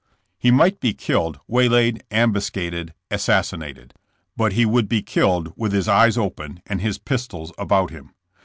He 0.39 0.49
might 0.49 0.79
be 0.79 0.95
killed, 0.95 1.39
waylaid, 1.47 2.03
ambuscaded, 2.09 2.95
assassinated; 3.11 3.93
but 4.35 4.53
he 4.53 4.65
would 4.65 4.89
be 4.89 5.03
killed 5.03 5.53
with 5.55 5.73
his 5.73 5.87
eyes 5.87 6.17
open 6.17 6.59
and 6.65 6.81
his 6.81 6.97
pistols 6.97 7.53
about 7.59 7.91
him. 7.91 8.11